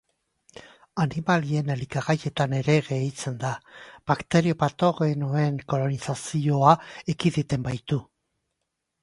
Animalien 1.01 1.67
elikagaietan 1.73 2.55
ere 2.59 2.77
gehitzen 2.87 3.37
da, 3.43 3.51
bakterio 4.13 4.57
patogenoen 4.65 5.61
kolonizazioa 5.75 6.75
ekiditen 7.17 7.71
baitu. 7.71 8.03